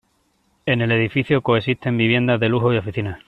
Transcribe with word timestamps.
En 0.65 0.81
el 0.81 0.91
edificio 0.93 1.43
coexisten 1.43 1.95
viviendas 1.95 2.39
de 2.39 2.49
lujo 2.49 2.73
y 2.73 2.77
oficinas. 2.77 3.19